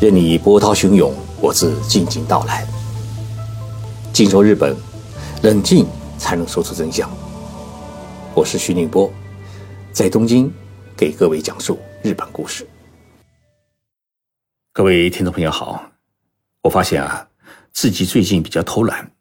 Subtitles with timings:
[0.00, 2.66] 任你波涛汹涌，我自静静到来。
[4.14, 4.74] 静说日本，
[5.42, 5.86] 冷静
[6.16, 7.10] 才能说出真相。
[8.34, 9.12] 我是徐宁波，
[9.92, 10.50] 在东京
[10.96, 12.66] 给各位讲述日本故事。
[14.72, 15.84] 各位听众朋友好，
[16.62, 17.28] 我发现啊，
[17.70, 19.12] 自己最近比较偷懒，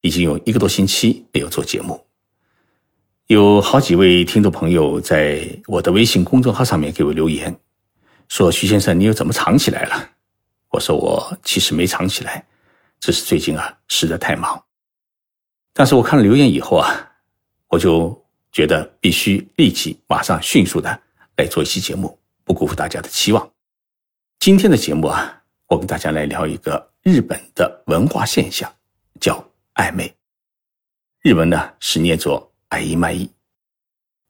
[0.00, 2.06] 已经有一个多星期没有做节目。
[3.26, 7.54] 有好几位听众朋友在我的微信公众号上面给我留言，
[8.28, 10.08] 说徐先生，你又怎么藏起来了？
[10.72, 12.44] 我说我其实没藏起来，
[12.98, 14.60] 只是最近啊实在太忙。
[15.74, 17.12] 但是我看了留言以后啊，
[17.68, 18.18] 我就
[18.50, 21.02] 觉得必须立即马上迅速的
[21.36, 23.50] 来做一期节目，不辜负大家的期望。
[24.40, 28.74] 今天的节目啊，我跟大家来聊一个日本的文化现象，
[29.20, 30.14] 叫暧昧。
[31.20, 33.30] 日文呢是念作“爱意卖意”。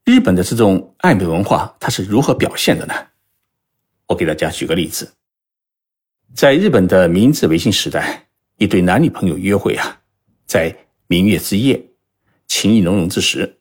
[0.04, 2.95] 日本的这种暧昧文化，它是如何表现的呢？
[4.06, 5.15] 我给大家举个例子。
[6.35, 10.01] 在日本的明治维新时代，一对男女朋友约会啊，
[10.47, 10.74] 在
[11.07, 11.80] 明月之夜，
[12.49, 13.59] 情意浓浓之时，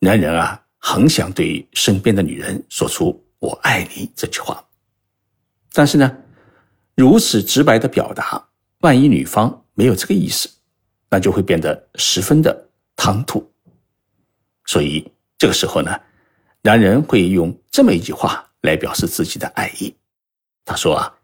[0.00, 4.62] 男人啊，很想对身边的女人说出“我爱你”这句话。
[5.72, 6.16] 但是呢，
[6.96, 8.48] 如此直白的表达，
[8.80, 10.50] 万一女方没有这个意思，
[11.08, 13.48] 那就会变得十分的唐突。
[14.66, 15.98] 所以这个时候呢，
[16.62, 19.94] 男人会用这么一句话来表示自己的爱意。
[20.64, 21.15] 他说啊。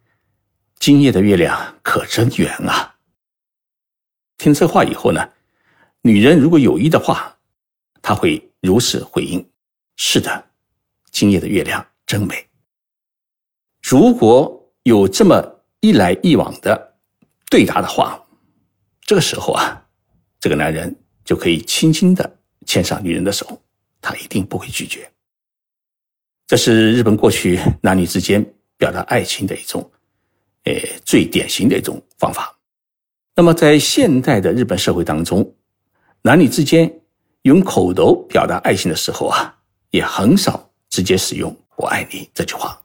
[0.82, 2.96] 今夜的月亮可真圆啊！
[4.36, 5.24] 听这话以后呢，
[6.00, 7.38] 女人如果有意的话，
[8.02, 9.48] 她会如此回应
[9.94, 10.50] ：“是的，
[11.12, 12.48] 今夜的月亮真美。”
[13.80, 16.96] 如果有这么一来一往的
[17.48, 18.20] 对答的话，
[19.02, 19.86] 这个时候啊，
[20.40, 20.92] 这个男人
[21.24, 23.62] 就可以轻轻的牵上女人的手，
[24.00, 25.08] 他一定不会拒绝。
[26.48, 28.44] 这是日本过去男女之间
[28.76, 29.88] 表达爱情的一种。
[30.63, 30.73] 呃，
[31.05, 32.53] 最典型的一种方法。
[33.35, 35.53] 那么，在现代的日本社会当中，
[36.23, 36.91] 男女之间
[37.43, 39.55] 用口头表达爱情的时候啊，
[39.91, 42.81] 也很少直接使用“我爱你”这句话。“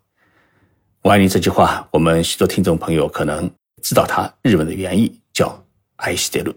[1.02, 3.50] 我爱你”这句话，我们许多听众朋友可能
[3.82, 5.58] 知道它日文的原意叫“
[5.96, 6.54] 爱してる”。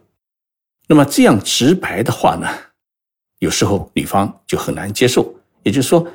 [0.87, 2.47] 那么这样直白的话呢，
[3.39, 5.33] 有时候女方就很难接受。
[5.63, 6.05] 也就是说，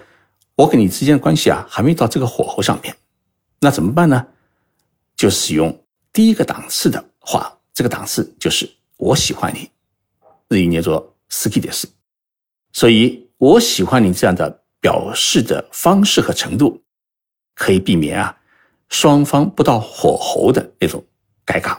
[0.55, 2.95] 我跟你之间的关系啊，还没到这个火候上面，
[3.59, 4.25] 那怎么办呢？
[5.17, 9.71] 就使用第一个档次的话，这个档次就是我喜欢你，
[10.49, 11.85] 日语念作“好きです”。
[12.73, 16.83] 所以，我喜欢你这样的表示的方式和程度，
[17.55, 18.37] 可以避免啊
[18.89, 21.05] 双方不到火候的那种
[21.45, 21.79] 尴尬。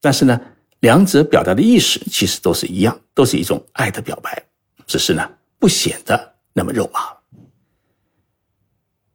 [0.00, 0.40] 但是呢，
[0.80, 4.42] 两者表达的意思其实都是一样，都是一种爱的表白，
[4.86, 7.00] 只是呢不显得那么肉麻。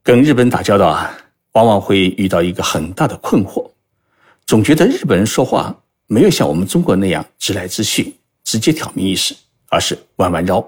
[0.02, 1.18] 跟日本打交道啊。
[1.53, 3.69] 往往会遇到一个很大的困惑，
[4.45, 5.75] 总觉得日本人说话
[6.05, 9.35] 没有像我们中国那样直来直去、直接挑明意思，
[9.69, 10.65] 而是弯弯绕。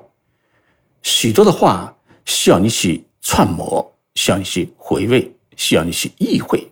[1.02, 1.96] 许多的话
[2.26, 6.68] 需要你去揣摩，需要你去回味，需要你去意会，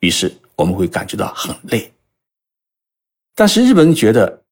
[0.00, 1.92] 于是我们会感觉到很累。
[3.34, 4.42] 但是日本人觉得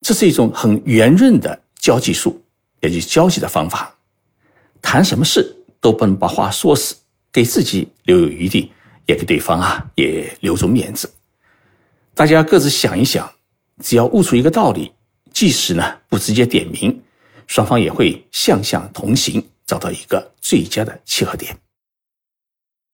[0.00, 2.40] 这是一种很圆润的交际术，
[2.80, 3.94] 也就是交际的方法，
[4.80, 6.94] 谈什么事都不能把话说死。
[7.38, 8.72] 给自己留有余地，
[9.06, 11.08] 也给对方啊也留足面子。
[12.12, 13.32] 大家各自想一想，
[13.80, 14.92] 只要悟出一个道理，
[15.32, 17.00] 即使呢不直接点名，
[17.46, 21.56] 双方也会向向同行，找到一个最佳的契合点。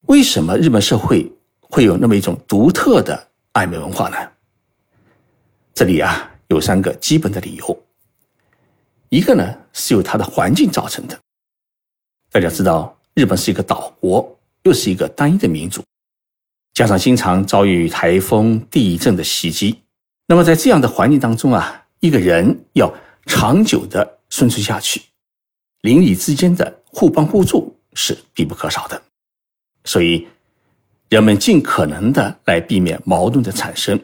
[0.01, 1.27] 为什么日本社会
[1.59, 4.17] 会有那么一种独特的暧昧文化呢？
[5.73, 7.83] 这里啊有三个基本的理由。
[9.09, 11.19] 一个呢是由它的环境造成的。
[12.29, 12.95] 大家知道。
[13.17, 14.34] 日本是一个岛国，
[14.65, 15.83] 又是一个单一的民族，
[16.73, 19.79] 加上经常遭遇台风、地震的袭击，
[20.27, 22.91] 那么在这样的环境当中啊，一个人要
[23.27, 24.99] 长久的生存下去，
[25.81, 28.99] 邻里之间的互帮互助是必不可少的。
[29.83, 30.27] 所以，
[31.09, 33.99] 人们尽可能的来避免矛盾的产生，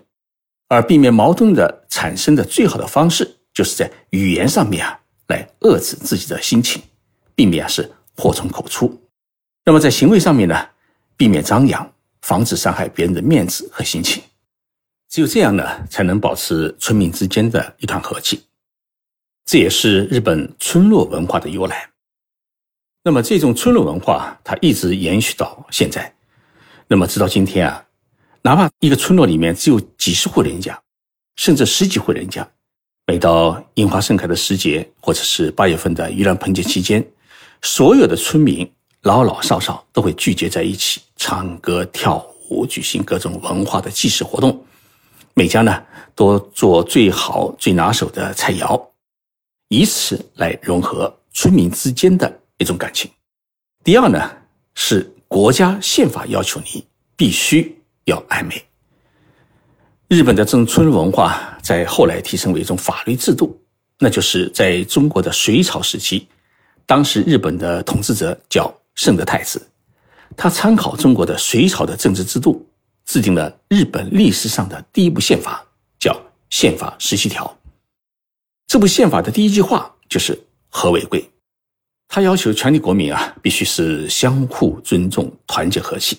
[0.68, 5.00] 而避免矛盾的产生的最好的方式，就是在语言上面啊
[5.30, 6.80] 来遏制自己的心情，
[7.34, 8.96] 避免是祸从口出。
[9.64, 10.70] 那么在行为上面呢，
[11.16, 11.94] 避免张扬，
[12.24, 14.24] 防止伤害别人的面子和心情，
[15.08, 18.44] 只有这样呢，才能保持村民之间的一团和气。
[19.46, 21.88] 这也是日本村落文化的由来。
[23.04, 26.12] 那么这种村落文化，它一直延续到现在。
[26.88, 27.86] 那么直到今天啊，
[28.42, 30.80] 哪怕一个村落里面只有几十户人家，
[31.36, 32.48] 甚至十几户人家，
[33.06, 37.06] 每到樱花盛开的时节，或者是八月份的盂兰盆节期间，
[37.62, 38.68] 所有的村民。
[39.04, 44.64] 老老少少都会聚集在一起，唱歌跳舞举行各种文化的祭祀活动，
[45.34, 45.84] 每家呢
[46.14, 48.80] 都做最好最拿手的菜肴，
[49.70, 53.10] 以此来融合村民之间的一种感情。
[53.84, 54.32] 第二呢，
[54.76, 57.76] 是国家宪法要求你必须
[58.06, 58.64] 要爱美。
[60.10, 63.60] 日本的这种村文化在后来提升为一种法律制度，
[63.98, 66.28] 那就是在中国的隋朝时期，
[66.86, 69.70] 当时日本的统治者叫圣德太子，
[70.36, 72.66] 他参考中国的隋朝的政治制度，
[73.06, 75.66] 制定了日本历史上的第一部宪法，
[76.00, 76.14] 叫
[76.50, 77.46] 《宪法十七条》。
[78.68, 80.40] 这部宪法的第一句话就是
[80.70, 81.30] “和为贵”，
[82.08, 86.18] 他要求全体国民啊，必须是相互尊重、团结和气。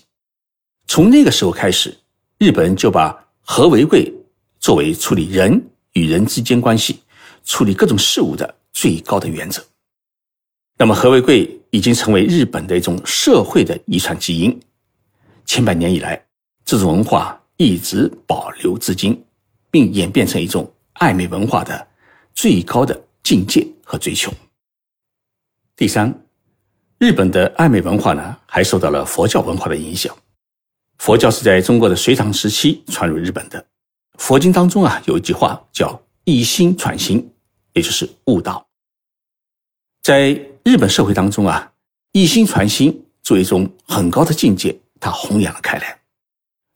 [0.87, 1.97] 从那个时候开始，
[2.39, 4.13] 日本就把和为贵
[4.59, 7.01] 作为处理人与人之间关系、
[7.45, 9.65] 处理各种事物的最高的原则。
[10.77, 14.61] 那么，和为贵已经成为日本的一种社会的遗传基因。
[15.47, 16.23] 千百年以来，
[16.67, 19.21] 这种文化一直保留至今，
[19.71, 21.89] 并演变成一种爱美文化的
[22.35, 24.31] 最高的境界和追求。
[25.75, 26.15] 第三，
[26.99, 30.15] 日本的爱美文化呢，还受到了佛教文化的影响。
[30.99, 33.65] 佛教是在中国的隋唐时期传入日本的。
[34.19, 37.33] 佛经当中啊，有一句话叫“一心传心”，
[37.73, 38.65] 也就是悟道。
[40.03, 40.31] 在
[40.65, 41.71] 日本社会当中啊
[42.11, 45.97] ，“一心传心”作为一种很高的境界，它弘扬了开来。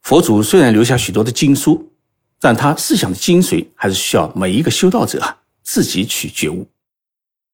[0.03, 1.91] 佛祖虽然留下许多的经书，
[2.39, 5.21] 但他思想的精髓还是需要每一个修道者
[5.61, 6.65] 自己去觉悟。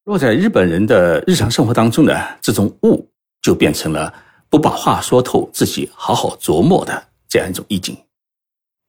[0.03, 3.09] 落在日本人的日常生活当中呢，这种悟
[3.41, 4.13] 就变成了。
[4.49, 7.97] 不把话说透，自己好好琢磨的这样一种意境，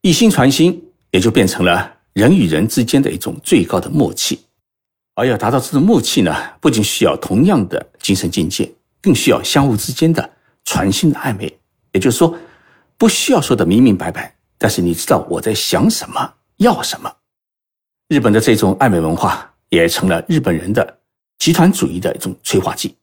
[0.03, 0.79] 一心传心，
[1.11, 4.39] 也就变成了人与人之间的一种最高的默契。
[5.15, 8.71] 而要达到这种默契呢，不仅需要同样的精神境界，
[9.01, 10.29] 更需要相互之间的
[10.65, 11.59] 传心的暧昧。
[11.93, 12.37] 也就是说，
[12.99, 17.13] 不需要说的明明白白，但是你知道我在想什么，要什么。
[18.09, 20.99] 日本的这种暧昧文化，也成了日本人的
[21.39, 22.97] 集团主义的一种催化剂。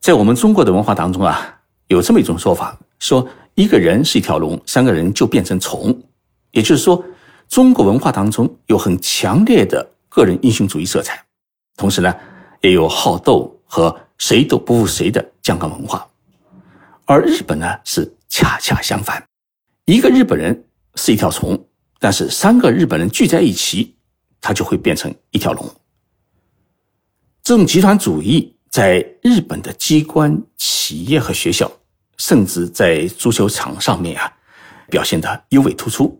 [0.00, 1.58] 在我们中国的文化当中啊。
[1.88, 5.94] 有这么一种说法，说一个人是一条龙，三个人就变成虫。
[6.52, 7.04] 也就是说，
[7.48, 11.22] 中国文化当中有很强烈的个人英雄主义色彩，
[11.82, 12.14] 同时呢，
[12.60, 16.06] 也有好斗和谁都不服谁的酱缸文化。
[17.06, 19.20] 而日本呢是恰恰相反，
[19.86, 20.64] 一个日本人
[20.94, 21.60] 是一条虫，
[21.98, 23.96] 但是三个日本人聚在一起，
[24.40, 25.68] 他就会变成一条龙。
[27.42, 31.68] 这种集团主义在日本的机关、企业和学校。
[32.18, 34.32] 甚至在足球场上面啊，
[34.88, 36.16] 表现的尤为突出。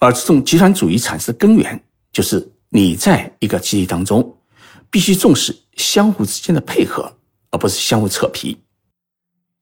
[0.00, 4.36] 而这种集团主义产生的根源，就是你在一个集体当中，
[4.90, 7.16] 必须重视相互之间的配合，
[7.50, 8.56] 而不是相互扯皮。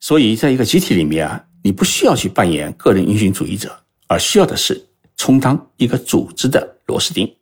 [0.00, 7.36] 所以，在一个集体里面啊，你不需要去扮演个人英雄主义者，而需要的是充当一个组织的螺丝钉。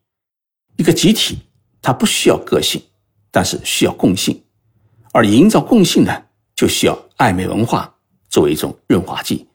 [0.76, 1.38] 一个集体
[1.80, 2.82] 它不需要个性，
[3.30, 4.42] 但是需要共性，
[5.12, 6.12] 而营造共性呢，
[6.54, 7.92] 就需要暧昧文化。
[8.28, 9.46] 作为一种润滑剂，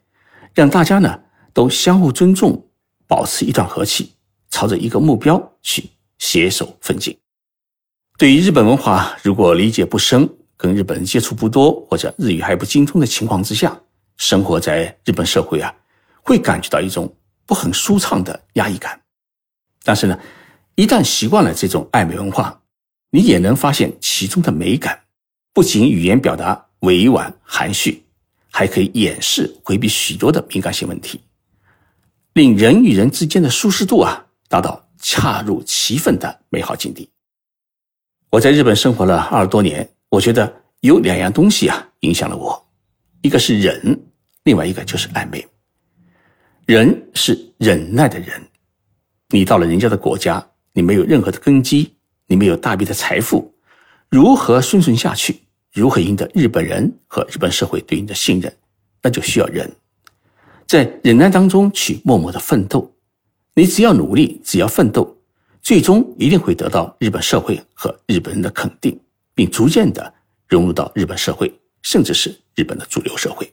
[0.55, 1.19] 让大家呢
[1.53, 2.67] 都相互尊重，
[3.05, 4.13] 保持一段和气，
[4.49, 5.87] 朝着一个目标去
[6.17, 7.15] 携手奋进。
[8.21, 13.75] 对于日本文化，如果理解不深，跟日本人接触不多，或者日语还不精通的情况之下，
[14.15, 15.73] 生活在日本社会啊，
[16.21, 17.11] 会感觉到一种
[17.47, 19.01] 不很舒畅的压抑感。
[19.81, 20.19] 但是呢，
[20.75, 22.61] 一旦习惯了这种暧昧文化，
[23.09, 25.01] 你也能发现其中的美感，
[25.51, 28.05] 不仅语言表达委婉含蓄。
[28.51, 31.19] 还可以掩饰、回避许多的敏感性问题，
[32.33, 37.09] 令人与人之间的舒适度啊达到恰如其分的美好境地。
[38.31, 42.65] 我在日本生活了二十多年，我觉得有两样东西啊影响了我，
[43.21, 44.01] 一个是忍，
[44.45, 45.45] 另外一个就是暧昧。
[46.65, 48.41] 忍是忍耐的忍，
[49.31, 51.93] 你到了人家的国家，你没有任何的根基，
[52.25, 53.53] 你没有大笔的财富，
[54.07, 55.41] 如何生存下去？
[55.73, 58.53] 如何赢得日本人和日本社会对你的信任？
[59.01, 59.69] 那就需要忍，
[60.65, 62.89] 在忍耐当中去默默的奋斗。
[63.55, 65.17] 你只要努力，只要奋斗，
[65.61, 68.99] 最终一定会得到日本社会和日本人的肯定，
[69.33, 70.13] 并逐渐的
[70.47, 71.51] 融入到日本社会，
[71.81, 73.51] 甚至是日本的主流社会。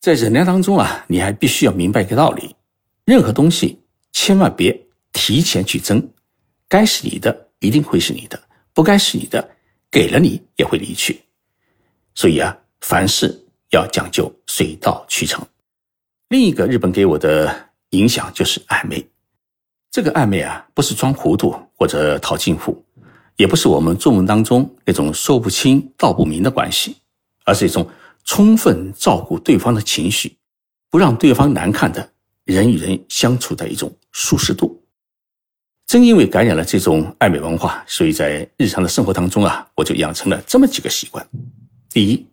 [0.00, 2.54] 在忍耐当中啊，你还必须要明白一个道理：
[3.04, 3.78] 任何东西
[4.12, 4.78] 千万别
[5.12, 6.06] 提前去争，
[6.68, 8.42] 该是你的一定会是你的，
[8.72, 9.50] 不该是你的。
[9.90, 11.22] 给了你也会离去，
[12.16, 13.32] 所以啊，凡事
[13.70, 15.40] 要讲究水到渠成。
[16.30, 19.06] 另一个日本给我的影响就是暧昧，
[19.94, 22.84] 这个暧昧啊，不是装糊涂或者套近乎，
[23.36, 26.96] 也不是我们中文当中那种说不清道不明的关系，
[27.44, 27.88] 而是一种
[28.24, 30.36] 充分照顾对方的情绪，
[30.90, 32.10] 不让对方难看的
[32.42, 34.82] 人与人相处的一种舒适度。
[35.86, 41.24] 正因为感染了这种暧昧文化，所以在日常的生活当中啊，我就养成了这么几个习惯：
[41.90, 42.26] 第一，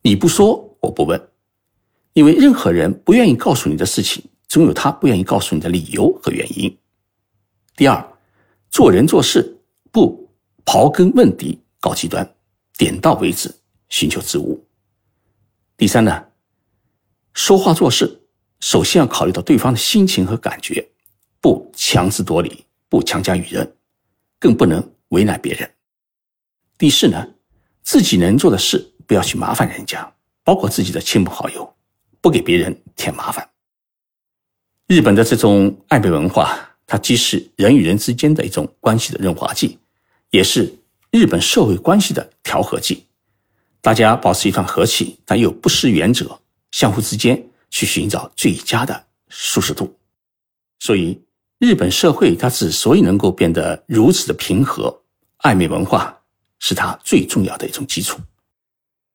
[0.00, 1.20] 你不说我不问，
[2.12, 6.70] 因为任何人不愿意告诉你的事情，总有他不愿意告诉你的理由和原因；
[7.76, 8.18] 第二，
[8.70, 9.56] 做人做事
[9.90, 10.28] 不
[10.64, 12.28] 刨根问底搞极端，
[12.76, 13.54] 点到为止
[13.88, 14.58] 寻求自悟；
[15.76, 16.24] 第三呢，
[17.32, 18.20] 说话做事
[18.60, 20.88] 首先要考虑到对方的心情和感觉，
[21.40, 22.64] 不强词夺理。
[22.86, 23.76] 不强加于人，
[24.38, 25.68] 更不能为难别人。
[26.78, 27.26] 第四呢，
[27.82, 30.14] 自己能做的事不要去麻烦人家，
[30.44, 31.74] 包括自己的亲朋好友，
[32.20, 33.50] 不给别人添麻烦。
[34.86, 39.78] 日本的这种暧昧文化，它既是人与人之间的一种关系的润滑剂，
[40.30, 40.74] 也是
[41.10, 43.04] 日本社会关系的调和剂。
[43.80, 49.94] 大家保持一段和气，但又不失原则，相互之间去寻找最佳的舒适度。
[50.80, 51.20] 所以。
[51.60, 55.02] 日本社会它之所以能够变得如此的平和，
[55.38, 56.20] 暧昧文化
[56.58, 58.18] 是它最重要的一种基础。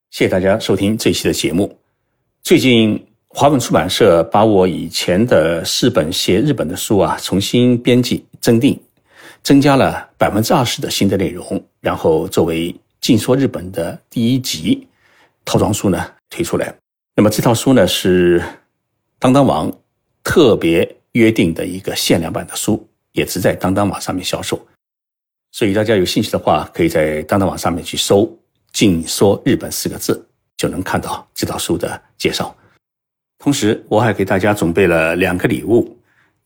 [0.09, 1.77] 谢谢大家收听这期的节目。
[2.41, 8.79] 最近华文出版社把我以前的四本写日本的书啊重新编辑增订，
[9.43, 14.87] 增加了百分之二十的新的内容，然后作为《尽说日本》的第一集
[15.45, 16.73] 套装书呢推出来。
[17.15, 18.43] 那么这套书呢是
[19.17, 19.71] 当当网
[20.23, 20.95] 特别。
[21.13, 24.63] 约定的一个限量版的书，也只在当当网上面销售，
[25.51, 28.31] 所以大家有兴趣的话，可以在当当网上面去搜
[28.71, 30.23] “静说日本”四个字，
[30.55, 32.55] 就能看到这套书的介绍。
[33.39, 35.97] 同时，我还给大家准备了两个礼物，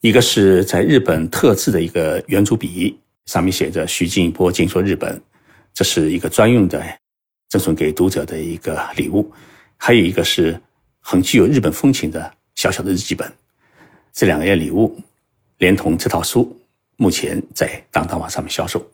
[0.02, 2.96] 一个是在日本特制的一个圆珠笔，
[3.26, 5.20] 上面写着“徐静波静说日本”，
[5.74, 6.82] 这是一个专用的
[7.50, 9.24] 赠送给读者的一个礼物；
[9.76, 10.56] 还有一个是
[11.00, 13.30] 很具有日本风情的小小的日记本。
[14.14, 14.96] 这两样礼物，
[15.58, 16.56] 连同这套书，
[16.98, 18.86] 目前在当当网上面销售，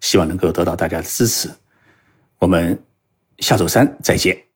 [0.00, 1.50] 希望能够得到大家的支持。
[2.38, 2.80] 我们
[3.38, 4.49] 下周三再见。